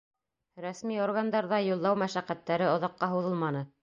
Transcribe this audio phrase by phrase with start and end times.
[0.63, 3.63] Рәсми органдарҙа юллау мәшәҡәттәре оҙаҡҡа һуҙылманы.